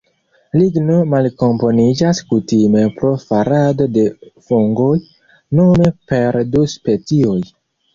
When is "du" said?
6.55-6.71